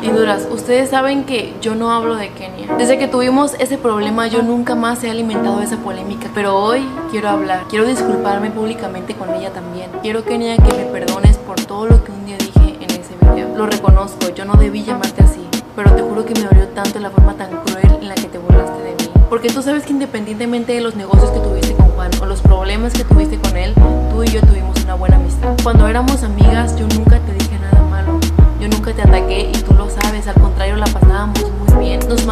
[0.00, 2.76] Y duras, ustedes saben que yo no hablo de Kenia.
[2.76, 6.28] Desde que tuvimos ese problema yo nunca más he alimentado esa polémica.
[6.34, 9.90] Pero hoy quiero hablar, quiero disculparme públicamente con ella también.
[10.02, 13.56] Quiero Kenia que me perdones por todo lo que un día dije en ese video.
[13.56, 15.44] Lo reconozco, yo no debí llamarte así.
[15.74, 18.38] Pero te juro que me dolió tanto la forma tan cruel en la que te
[18.38, 19.10] burlaste de mí.
[19.28, 22.92] Porque tú sabes que independientemente de los negocios que tuviste con Juan o los problemas
[22.92, 23.74] que tuviste con él,
[24.12, 25.56] tú y yo tuvimos una buena amistad.
[25.62, 27.07] Cuando éramos amigas yo nunca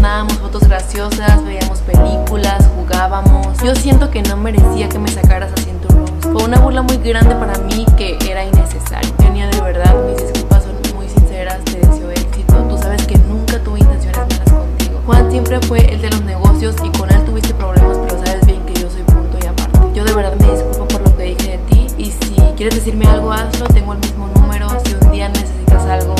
[0.00, 3.58] mandábamos fotos graciosas, veíamos películas, jugábamos.
[3.62, 6.24] Yo siento que no merecía que me sacaras tu roast.
[6.32, 9.12] Fue una burla muy grande para mí que era innecesario.
[9.18, 12.54] Tenía de verdad, mis disculpas son muy sinceras, te deseo éxito.
[12.70, 15.02] Tú sabes que nunca tuve intenciones malas contigo.
[15.04, 18.64] Juan siempre fue el de los negocios y con él tuviste problemas, pero sabes bien
[18.64, 19.78] que yo soy punto y aparte.
[19.92, 23.04] Yo de verdad me disculpo por lo que dije de ti y si quieres decirme
[23.04, 23.66] algo, hazlo.
[23.66, 24.66] Tengo el mismo número.
[24.82, 26.14] Si un día necesitas algo,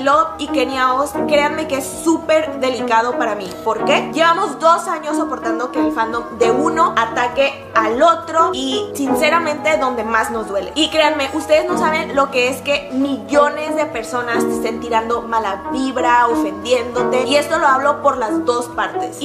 [0.00, 3.48] Love y Kenia Oz, créanme que es súper delicado para mí.
[3.64, 4.10] ¿Por qué?
[4.12, 10.04] Llevamos dos años soportando que el fandom de uno ataque al otro y sinceramente donde
[10.04, 10.72] más nos duele.
[10.74, 15.22] Y créanme, ustedes no saben lo que es que millones de personas te estén tirando
[15.22, 17.24] mala vibra, ofendiéndote.
[17.24, 19.18] Y esto lo hablo por las dos partes.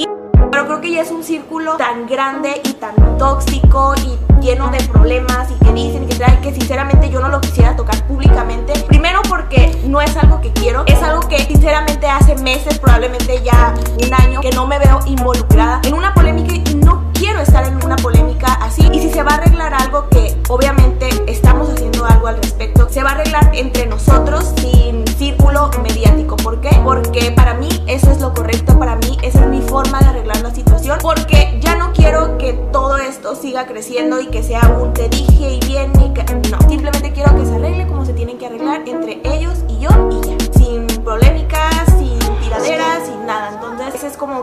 [0.52, 4.80] Pero creo que ya es un círculo tan grande y tan tóxico y lleno de
[4.86, 8.69] problemas y que dicen y que traen que sinceramente yo no lo quisiera tocar públicamente.
[9.90, 13.74] No es algo que quiero, es algo que sinceramente hace meses, probablemente ya
[14.06, 17.84] un año, que no me veo involucrada en una polémica y no quiero estar en
[17.84, 18.88] una polémica así.
[18.94, 23.02] Y si se va a arreglar algo que obviamente estamos haciendo algo al respecto, se
[23.02, 26.36] va a arreglar entre nosotros sin círculo mediático.
[26.38, 26.70] ¿Por qué?
[26.84, 30.42] Porque para mí eso es lo correcto, para mí esa es mi forma de arreglar
[30.42, 34.94] la situación, porque ya no quiero que todo esto siga creciendo y que sea un
[34.94, 38.38] te dije y bien y que no, simplemente quiero que se arregle como se tienen
[38.38, 39.79] que arreglar entre ellos y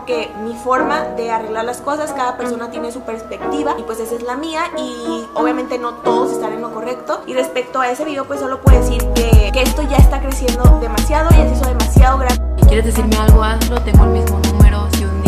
[0.07, 4.15] que mi forma de arreglar las cosas, cada persona tiene su perspectiva y pues esa
[4.15, 7.21] es la mía y obviamente no todos están en lo correcto.
[7.27, 10.79] Y respecto a ese video pues solo puedo decir que, que esto ya está creciendo
[10.81, 12.41] demasiado y se hizo demasiado grande.
[12.67, 13.81] Quieres decirme algo, hazlo.
[13.81, 14.87] Tengo el mismo número.
[14.93, 15.26] Si un día